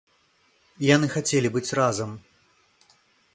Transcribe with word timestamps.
Яны 0.95 1.07
хацелі 1.15 1.49
быць 1.57 1.75
разам. 1.81 2.17